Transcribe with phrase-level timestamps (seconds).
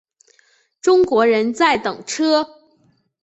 [0.81, 2.43] 中国人在等车